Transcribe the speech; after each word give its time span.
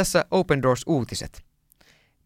Tässä 0.00 0.24
Open 0.30 0.62
Doors 0.62 0.82
uutiset. 0.86 1.44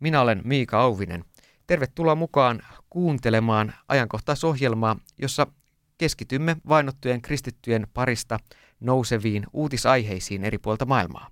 Minä 0.00 0.20
olen 0.20 0.40
Miika 0.44 0.80
Auvinen. 0.80 1.24
Tervetuloa 1.66 2.14
mukaan 2.14 2.62
kuuntelemaan 2.90 3.74
ajankohtaisohjelmaa, 3.88 4.96
jossa 5.18 5.46
keskitymme 5.98 6.56
vainottujen 6.68 7.22
kristittyjen 7.22 7.86
parista 7.94 8.38
nouseviin 8.80 9.46
uutisaiheisiin 9.52 10.44
eri 10.44 10.58
puolta 10.58 10.86
maailmaa. 10.86 11.30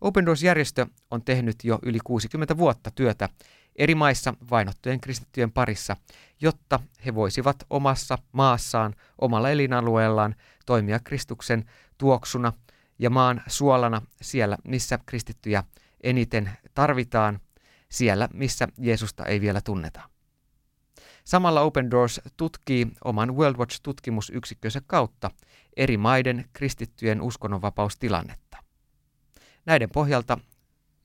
Open 0.00 0.26
Doors-järjestö 0.26 0.86
on 1.10 1.24
tehnyt 1.24 1.56
jo 1.64 1.78
yli 1.82 1.98
60 2.04 2.56
vuotta 2.56 2.90
työtä 2.90 3.28
eri 3.76 3.94
maissa 3.94 4.34
vainottujen 4.50 5.00
kristittyjen 5.00 5.52
parissa, 5.52 5.96
jotta 6.40 6.80
he 7.06 7.14
voisivat 7.14 7.56
omassa 7.70 8.18
maassaan, 8.32 8.94
omalla 9.18 9.50
elinalueellaan 9.50 10.34
toimia 10.66 11.00
Kristuksen 11.00 11.64
tuoksuna 11.98 12.52
ja 12.98 13.10
maan 13.10 13.42
suolana 13.46 14.02
siellä, 14.22 14.58
missä 14.64 14.98
kristittyjä 15.06 15.64
eniten 16.02 16.50
tarvitaan, 16.74 17.40
siellä, 17.88 18.28
missä 18.34 18.68
Jeesusta 18.78 19.26
ei 19.26 19.40
vielä 19.40 19.60
tunneta. 19.60 20.00
Samalla 21.24 21.60
Open 21.60 21.90
Doors 21.90 22.20
tutkii 22.36 22.86
oman 23.04 23.36
World 23.36 23.56
Watch-tutkimusyksikkönsä 23.56 24.80
kautta 24.86 25.30
eri 25.76 25.96
maiden 25.96 26.44
kristittyjen 26.52 27.22
uskonnonvapaustilannetta. 27.22 28.56
Näiden 29.66 29.90
pohjalta 29.90 30.38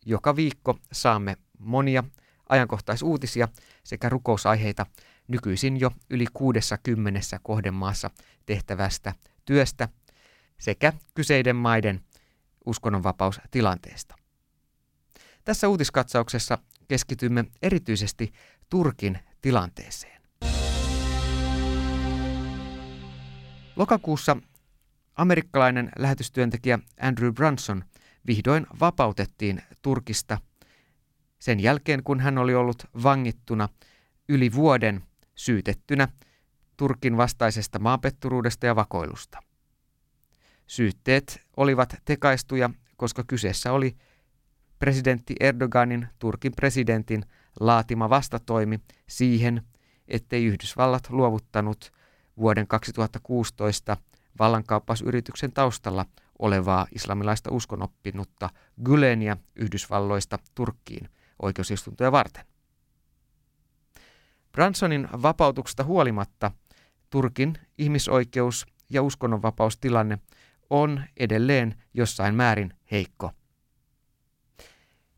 joka 0.08 0.36
viikko 0.36 0.80
saamme 0.92 1.38
monia 1.60 2.04
ajankohtaisuutisia 2.50 3.48
sekä 3.84 4.10
rukousaiheita 4.10 4.86
nykyisin 5.28 5.80
jo 5.80 5.92
yli 6.10 6.26
60 6.34 7.40
kohdemaassa 7.44 8.10
tehtävästä 8.46 9.14
työstä 9.46 9.90
sekä 10.60 10.94
kyseiden 11.14 11.56
maiden 11.56 12.02
uskonnonvapaustilanteesta. 12.66 14.16
Tässä 15.46 15.68
uutiskatsauksessa 15.68 16.58
keskitymme 16.88 17.46
erityisesti 17.62 18.34
Turkin 18.70 19.20
tilanteeseen. 19.42 20.22
Lokakuussa 23.76 24.38
amerikkalainen 25.16 25.92
lähetystyöntekijä 25.98 26.80
Andrew 27.02 27.34
Brunson 27.34 27.84
vihdoin 28.28 28.68
vapautettiin 28.80 29.62
Turkista 29.82 30.38
sen 31.40 31.60
jälkeen, 31.60 32.04
kun 32.04 32.20
hän 32.20 32.38
oli 32.38 32.56
ollut 32.56 32.86
vangittuna 33.04 33.70
yli 34.30 34.54
vuoden 34.54 35.04
syytettynä 35.36 36.08
Turkin 36.78 37.18
vastaisesta 37.18 37.80
maapetturuudesta 37.80 38.66
ja 38.66 38.76
vakoilusta. 38.76 39.47
Syytteet 40.68 41.42
olivat 41.58 41.96
tekaistuja, 42.06 42.70
koska 42.98 43.24
kyseessä 43.28 43.72
oli 43.72 43.98
presidentti 44.80 45.36
Erdoganin, 45.40 46.08
Turkin 46.20 46.54
presidentin, 46.56 47.24
laatima 47.60 48.10
vastatoimi 48.10 48.80
siihen, 49.08 49.62
ettei 50.08 50.46
Yhdysvallat 50.46 51.10
luovuttanut 51.10 51.92
vuoden 52.38 52.68
2016 52.68 53.98
vallankaappausyrityksen 54.40 55.52
taustalla 55.52 56.06
olevaa 56.40 56.88
islamilaista 56.96 57.52
uskonoppinutta 57.52 58.50
Güleniä 58.84 59.38
Yhdysvalloista 59.56 60.40
Turkkiin 60.56 61.10
oikeusistuntoja 61.42 62.12
varten. 62.12 62.46
Bransonin 64.52 65.08
vapautuksesta 65.22 65.84
huolimatta 65.84 66.52
Turkin 67.10 67.58
ihmisoikeus- 67.78 68.66
ja 68.90 69.04
uskonnonvapaustilanne 69.04 70.20
on 70.70 71.04
edelleen 71.18 71.76
jossain 71.94 72.36
määrin 72.36 72.74
heikko. 72.92 73.32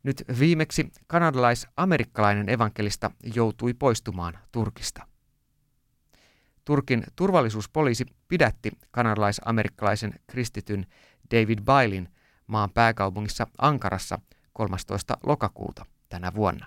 Nyt 0.02 0.24
viimeksi 0.38 0.92
kanadalais-amerikkalainen 1.06 2.48
evankelista 2.48 3.10
joutui 3.34 3.74
poistumaan 3.74 4.38
Turkista. 4.52 5.06
Turkin 6.64 7.04
turvallisuuspoliisi 7.16 8.06
pidätti 8.28 8.70
kanadalais-amerikkalaisen 8.90 10.14
kristityn 10.26 10.86
David 11.34 11.58
Bailin 11.64 12.08
maan 12.46 12.70
pääkaupungissa 12.70 13.46
Ankarassa 13.58 14.18
13. 14.52 15.16
lokakuuta 15.26 15.86
tänä 16.08 16.34
vuonna. 16.34 16.66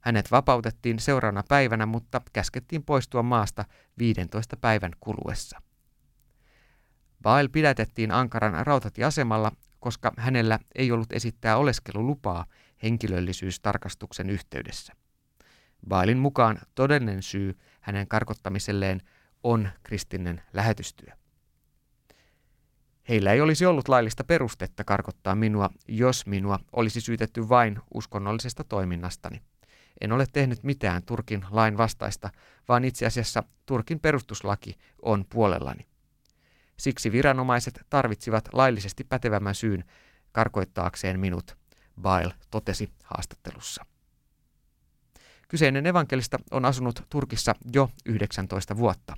Hänet 0.00 0.30
vapautettiin 0.30 0.98
seuraavana 0.98 1.42
päivänä, 1.48 1.86
mutta 1.86 2.20
käskettiin 2.32 2.82
poistua 2.82 3.22
maasta 3.22 3.64
15 3.98 4.56
päivän 4.56 4.92
kuluessa. 5.00 5.62
Bail 7.22 7.48
pidätettiin 7.48 8.10
Ankaran 8.10 8.66
rautatieasemalla, 8.66 9.52
koska 9.80 10.12
hänellä 10.16 10.58
ei 10.74 10.92
ollut 10.92 11.12
esittää 11.12 11.56
oleskelulupaa 11.56 12.46
henkilöllisyystarkastuksen 12.82 14.30
yhteydessä. 14.30 14.92
Bailin 15.88 16.18
mukaan 16.18 16.58
todellinen 16.74 17.22
syy 17.22 17.58
hänen 17.80 18.08
karkottamiselleen 18.08 19.02
on 19.42 19.68
kristinen 19.82 20.42
lähetystyö. 20.52 21.12
Heillä 23.08 23.32
ei 23.32 23.40
olisi 23.40 23.66
ollut 23.66 23.88
laillista 23.88 24.24
perustetta 24.24 24.84
karkottaa 24.84 25.34
minua, 25.34 25.70
jos 25.88 26.26
minua 26.26 26.58
olisi 26.72 27.00
syytetty 27.00 27.48
vain 27.48 27.78
uskonnollisesta 27.94 28.64
toiminnastani. 28.64 29.42
En 30.00 30.12
ole 30.12 30.26
tehnyt 30.32 30.62
mitään 30.62 31.02
Turkin 31.02 31.44
lain 31.50 31.78
vastaista, 31.78 32.30
vaan 32.68 32.84
itse 32.84 33.06
asiassa 33.06 33.42
Turkin 33.66 34.00
perustuslaki 34.00 34.78
on 35.02 35.24
puolellani. 35.32 35.91
Siksi 36.76 37.12
viranomaiset 37.12 37.86
tarvitsivat 37.90 38.48
laillisesti 38.52 39.04
pätevämmän 39.04 39.54
syyn 39.54 39.84
karkoittaakseen 40.32 41.20
minut, 41.20 41.56
Bail 42.00 42.30
totesi 42.50 42.90
haastattelussa. 43.04 43.86
Kyseinen 45.48 45.86
evankelista 45.86 46.38
on 46.50 46.64
asunut 46.64 47.06
Turkissa 47.10 47.54
jo 47.72 47.90
19 48.06 48.76
vuotta. 48.76 49.16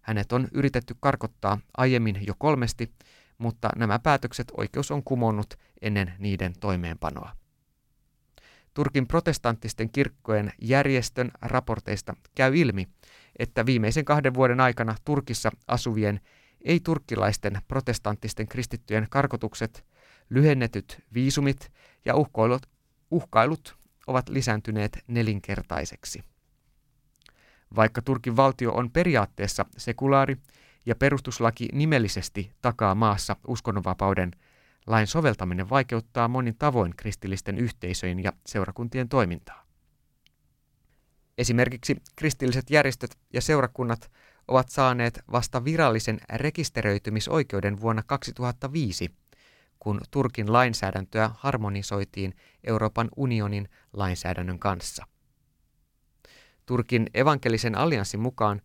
Hänet 0.00 0.32
on 0.32 0.48
yritetty 0.52 0.94
karkottaa 1.00 1.58
aiemmin 1.76 2.26
jo 2.26 2.34
kolmesti, 2.38 2.92
mutta 3.38 3.68
nämä 3.76 3.98
päätökset 3.98 4.52
oikeus 4.56 4.90
on 4.90 5.04
kumonnut 5.04 5.54
ennen 5.82 6.14
niiden 6.18 6.52
toimeenpanoa. 6.60 7.36
Turkin 8.74 9.06
protestanttisten 9.06 9.90
kirkkojen 9.90 10.52
järjestön 10.60 11.30
raporteista 11.42 12.14
käy 12.34 12.56
ilmi, 12.56 12.88
että 13.38 13.66
viimeisen 13.66 14.04
kahden 14.04 14.34
vuoden 14.34 14.60
aikana 14.60 14.94
Turkissa 15.04 15.50
asuvien 15.68 16.20
ei-turkkilaisten 16.64 17.60
protestanttisten 17.68 18.48
kristittyjen 18.48 19.06
karkotukset, 19.10 19.86
lyhennetyt 20.30 21.02
viisumit 21.14 21.72
ja 22.04 22.14
uhkailut, 22.16 22.66
uhkailut 23.10 23.76
ovat 24.06 24.28
lisääntyneet 24.28 24.98
nelinkertaiseksi. 25.08 26.24
Vaikka 27.76 28.02
Turkin 28.02 28.36
valtio 28.36 28.72
on 28.72 28.90
periaatteessa 28.90 29.64
sekulaari 29.76 30.36
ja 30.86 30.94
perustuslaki 30.94 31.68
nimellisesti 31.72 32.52
takaa 32.62 32.94
maassa 32.94 33.36
uskonnonvapauden, 33.46 34.30
lain 34.86 35.06
soveltaminen 35.06 35.70
vaikeuttaa 35.70 36.28
monin 36.28 36.56
tavoin 36.58 36.96
kristillisten 36.96 37.58
yhteisöjen 37.58 38.22
ja 38.22 38.32
seurakuntien 38.46 39.08
toimintaa. 39.08 39.64
Esimerkiksi 41.38 41.96
kristilliset 42.16 42.70
järjestöt 42.70 43.18
ja 43.32 43.40
seurakunnat 43.40 44.10
ovat 44.48 44.68
saaneet 44.68 45.20
vasta 45.32 45.64
virallisen 45.64 46.20
rekisteröitymisoikeuden 46.32 47.80
vuonna 47.80 48.02
2005, 48.06 49.10
kun 49.78 50.00
Turkin 50.10 50.52
lainsäädäntöä 50.52 51.30
harmonisoitiin 51.34 52.34
Euroopan 52.64 53.08
unionin 53.16 53.68
lainsäädännön 53.92 54.58
kanssa. 54.58 55.06
Turkin 56.66 57.06
evankelisen 57.14 57.78
allianssin 57.78 58.20
mukaan 58.20 58.60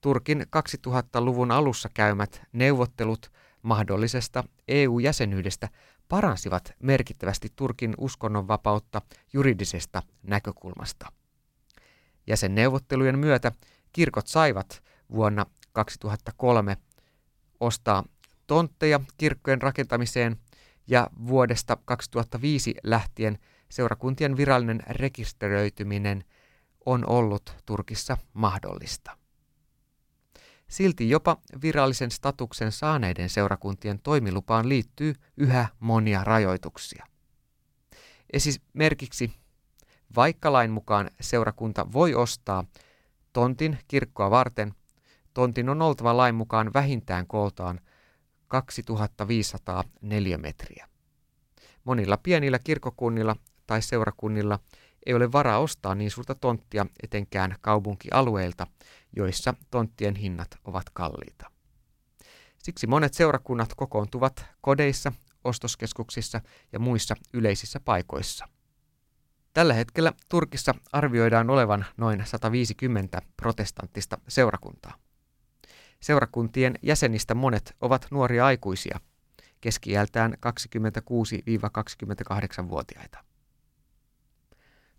Turkin 0.00 0.46
2000-luvun 0.86 1.50
alussa 1.50 1.88
käymät 1.94 2.42
neuvottelut 2.52 3.32
mahdollisesta 3.62 4.44
EU-jäsenyydestä 4.68 5.68
paransivat 6.08 6.72
merkittävästi 6.82 7.48
Turkin 7.56 7.94
uskonnonvapautta 7.98 9.02
juridisesta 9.32 10.02
näkökulmasta. 10.22 11.12
Jäsenneuvottelujen 12.26 13.18
myötä 13.18 13.52
kirkot 13.92 14.26
saivat 14.26 14.82
vuonna 15.12 15.46
2003 15.72 16.76
ostaa 17.60 18.04
tontteja 18.46 19.00
kirkkojen 19.16 19.62
rakentamiseen 19.62 20.36
ja 20.86 21.10
vuodesta 21.26 21.76
2005 21.84 22.74
lähtien 22.82 23.38
seurakuntien 23.68 24.36
virallinen 24.36 24.82
rekisteröityminen 24.90 26.24
on 26.86 27.08
ollut 27.08 27.54
Turkissa 27.66 28.16
mahdollista. 28.32 29.18
Silti 30.68 31.10
jopa 31.10 31.36
virallisen 31.62 32.10
statuksen 32.10 32.72
saaneiden 32.72 33.28
seurakuntien 33.28 33.98
toimilupaan 33.98 34.68
liittyy 34.68 35.14
yhä 35.36 35.68
monia 35.80 36.24
rajoituksia. 36.24 37.06
Esimerkiksi 38.32 39.32
vaikka 40.16 40.52
lain 40.52 40.70
mukaan 40.70 41.10
seurakunta 41.20 41.92
voi 41.92 42.14
ostaa 42.14 42.64
tontin 43.32 43.78
kirkkoa 43.88 44.30
varten, 44.30 44.74
tontin 45.38 45.68
on 45.68 45.82
oltava 45.82 46.16
lain 46.16 46.34
mukaan 46.34 46.72
vähintään 46.74 47.26
kooltaan 47.26 47.80
2500 48.48 49.84
neliömetriä. 50.00 50.88
Monilla 51.84 52.16
pienillä 52.16 52.58
kirkokunnilla 52.58 53.36
tai 53.66 53.82
seurakunnilla 53.82 54.58
ei 55.06 55.14
ole 55.14 55.32
varaa 55.32 55.58
ostaa 55.58 55.94
niin 55.94 56.10
suurta 56.10 56.34
tonttia 56.34 56.86
etenkään 57.02 57.56
kaupunkialueilta, 57.60 58.66
joissa 59.16 59.54
tonttien 59.70 60.16
hinnat 60.16 60.48
ovat 60.64 60.90
kalliita. 60.92 61.50
Siksi 62.58 62.86
monet 62.86 63.14
seurakunnat 63.14 63.74
kokoontuvat 63.76 64.46
kodeissa, 64.60 65.12
ostoskeskuksissa 65.44 66.40
ja 66.72 66.78
muissa 66.78 67.16
yleisissä 67.34 67.80
paikoissa. 67.80 68.48
Tällä 69.52 69.74
hetkellä 69.74 70.12
Turkissa 70.28 70.74
arvioidaan 70.92 71.50
olevan 71.50 71.86
noin 71.96 72.22
150 72.26 73.22
protestanttista 73.36 74.18
seurakuntaa. 74.28 75.07
Seurakuntien 76.00 76.74
jäsenistä 76.82 77.34
monet 77.34 77.76
ovat 77.80 78.06
nuoria 78.10 78.46
aikuisia, 78.46 79.00
keskiältään 79.60 80.34
26-28-vuotiaita. 80.34 83.24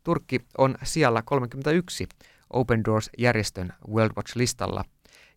Turkki 0.03 0.45
on 0.57 0.75
siellä 0.83 1.21
31 1.21 2.07
Open 2.49 2.85
Doors-järjestön 2.85 3.73
World 3.87 4.13
Watch-listalla, 4.17 4.83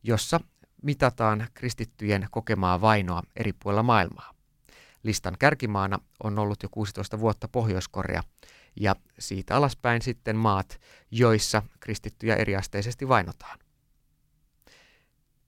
jossa 0.03 0.41
mitataan 0.83 1.47
kristittyjen 1.55 2.27
kokemaa 2.31 2.81
vainoa 2.81 3.23
eri 3.37 3.53
puolilla 3.53 3.83
maailmaa. 3.83 4.35
Listan 5.03 5.37
kärkimaana 5.39 5.99
on 6.25 6.39
ollut 6.39 6.63
jo 6.63 6.69
16 6.69 7.21
vuotta 7.21 7.49
Pohjois-Korea 7.49 8.23
ja 8.81 8.97
siitä 9.19 9.57
alaspäin 9.57 10.03
sitten 10.03 10.37
maat, 10.37 10.81
joissa 11.11 11.63
kristittyjä 11.81 12.37
eriasteisesti 12.37 13.09
vainotaan. 13.09 13.59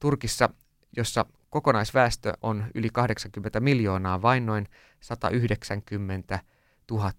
Turkissa, 0.05 0.49
jossa 0.97 1.27
kokonaisväestö 1.51 2.33
on 2.43 2.67
yli 2.75 2.89
80 2.93 3.61
miljoonaa, 3.61 4.23
vain 4.23 4.47
noin 4.47 4.69
190 5.01 6.39
000 6.91 7.13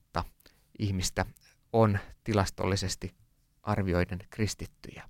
ihmistä 0.79 1.25
on 1.73 1.99
tilastollisesti 2.23 3.15
arvioiden 3.63 4.19
kristittyjä. 4.29 5.09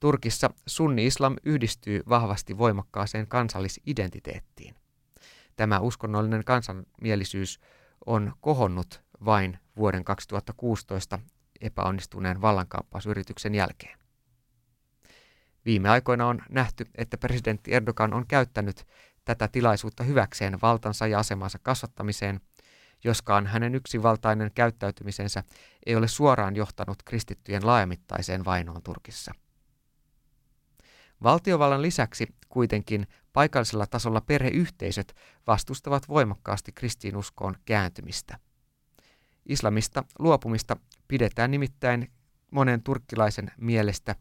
Turkissa 0.00 0.50
sunni-islam 0.66 1.36
yhdistyy 1.44 2.00
vahvasti 2.08 2.58
voimakkaaseen 2.58 3.26
kansallisidentiteettiin. 3.26 4.74
Tämä 5.56 5.80
uskonnollinen 5.80 6.44
kansanmielisyys 6.44 7.60
on 8.06 8.32
kohonnut 8.40 9.02
vain 9.24 9.58
vuoden 9.76 10.04
2016 10.04 11.18
epäonnistuneen 11.60 12.40
vallankaappausyrityksen 12.40 13.54
jälkeen. 13.54 14.03
Viime 15.64 15.88
aikoina 15.90 16.26
on 16.26 16.42
nähty, 16.50 16.86
että 16.94 17.18
presidentti 17.18 17.74
Erdogan 17.74 18.14
on 18.14 18.26
käyttänyt 18.26 18.86
tätä 19.24 19.48
tilaisuutta 19.48 20.04
hyväkseen 20.04 20.60
valtansa 20.62 21.06
ja 21.06 21.18
asemansa 21.18 21.58
kasvattamiseen, 21.58 22.40
joskaan 23.04 23.46
hänen 23.46 23.74
yksivaltainen 23.74 24.50
käyttäytymisensä 24.54 25.42
ei 25.86 25.96
ole 25.96 26.08
suoraan 26.08 26.56
johtanut 26.56 27.02
kristittyjen 27.02 27.66
laajamittaiseen 27.66 28.44
vainoon 28.44 28.82
Turkissa. 28.82 29.32
Valtiovallan 31.22 31.82
lisäksi 31.82 32.26
kuitenkin 32.48 33.06
paikallisella 33.32 33.86
tasolla 33.86 34.20
perheyhteisöt 34.20 35.16
vastustavat 35.46 36.08
voimakkaasti 36.08 36.72
kristiinuskoon 36.72 37.54
kääntymistä. 37.64 38.38
Islamista 39.46 40.04
luopumista 40.18 40.76
pidetään 41.08 41.50
nimittäin 41.50 42.10
monen 42.50 42.82
turkkilaisen 42.82 43.50
mielestä 43.56 44.16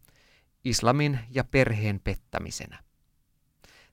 islamin 0.64 1.20
ja 1.30 1.44
perheen 1.44 2.00
pettämisenä. 2.04 2.84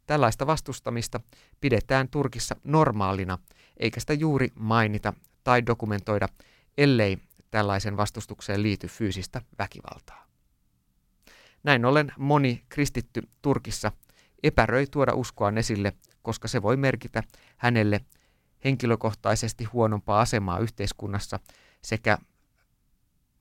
Tällaista 0.06 0.46
vastustamista 0.46 1.20
pidetään 1.61 2.08
Turkissa 2.08 2.56
normaalina, 2.64 3.38
eikä 3.76 4.00
sitä 4.00 4.12
juuri 4.12 4.49
mainita 4.55 5.12
tai 5.44 5.67
dokumentoida, 5.67 6.28
ellei 6.78 7.19
tällaisen 7.50 7.96
vastustukseen 7.96 8.62
liity 8.62 8.87
fyysistä 8.88 9.43
väkivaltaa. 9.58 10.26
Näin 11.62 11.84
ollen 11.84 12.12
moni 12.19 12.64
kristitty 12.69 13.22
Turkissa 13.43 13.93
epäröi 14.43 14.87
tuoda 14.87 15.14
uskoaan 15.14 15.58
esille, 15.58 15.93
koska 16.22 16.49
se 16.49 16.62
voi 16.62 16.76
merkitä 16.76 17.22
hänelle 17.56 18.00
henkilökohtaisesti 18.64 19.64
huonompaa 19.64 20.20
asemaa 20.20 20.58
yhteiskunnassa 20.58 21.40
sekä 21.82 22.19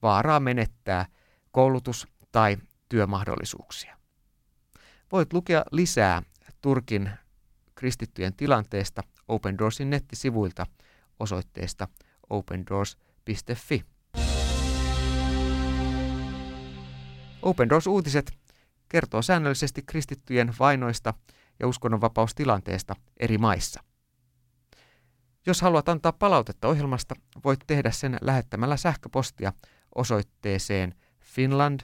vaaraa 0.01 0.39
menettää 0.39 1.05
koulutus- 1.51 2.07
tai 2.31 2.57
työmahdollisuuksia. 2.89 3.97
Voit 5.11 5.33
lukea 5.33 5.63
lisää 5.71 6.23
Turkin 6.61 7.11
kristittyjen 7.75 8.33
tilanteesta 8.33 9.03
Open 9.27 9.57
Doorsin 9.57 9.89
nettisivuilta 9.89 10.65
osoitteesta 11.19 11.87
opendoors.fi. 12.29 13.85
Open 17.41 17.69
Doors-uutiset 17.69 18.31
kertoo 18.89 19.21
säännöllisesti 19.21 19.81
kristittyjen 19.81 20.53
vainoista 20.59 21.13
ja 21.59 21.67
uskonnonvapaustilanteesta 21.67 22.95
eri 23.19 23.37
maissa. 23.37 23.83
Jos 25.45 25.61
haluat 25.61 25.89
antaa 25.89 26.13
palautetta 26.13 26.67
ohjelmasta, 26.67 27.15
voit 27.43 27.59
tehdä 27.67 27.91
sen 27.91 28.17
lähettämällä 28.21 28.77
sähköpostia 28.77 29.53
osoitteeseen 29.95 30.95
finland 31.19 31.79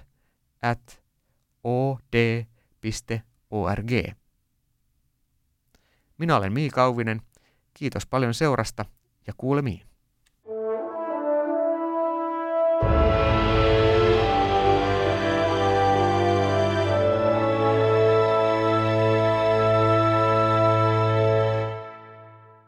at 0.62 1.04
od.org. 1.64 1.92
Minä 6.18 6.38
olen 6.38 6.54
Mii 6.54 6.70
Kauvinen. 6.70 7.22
Kiitos 7.74 8.06
paljon 8.06 8.34
seurasta 8.34 8.86
ja 9.28 9.34
kuulemiin. 9.38 9.95